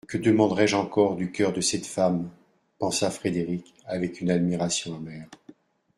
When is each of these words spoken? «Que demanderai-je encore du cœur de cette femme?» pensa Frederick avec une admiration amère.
«Que 0.07 0.17
demanderai-je 0.17 0.73
encore 0.75 1.15
du 1.15 1.29
cœur 1.31 1.53
de 1.53 1.61
cette 1.61 1.85
femme?» 1.85 2.31
pensa 2.79 3.11
Frederick 3.11 3.71
avec 3.85 4.19
une 4.19 4.31
admiration 4.31 4.95
amère. 4.95 5.27